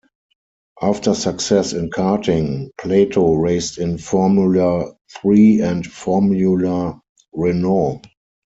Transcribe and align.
After 0.81 1.13
success 1.13 1.73
in 1.73 1.91
karting, 1.91 2.71
Plato 2.79 3.35
raced 3.35 3.77
in 3.77 3.99
Formula 3.99 4.93
Three 5.21 5.61
and 5.61 5.85
Formula 5.85 6.99
Renault. 7.33 8.01